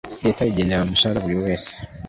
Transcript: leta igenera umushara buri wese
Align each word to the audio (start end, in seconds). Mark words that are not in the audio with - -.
leta 0.25 0.49
igenera 0.51 0.85
umushara 0.85 1.23
buri 1.23 1.37
wese 1.43 1.73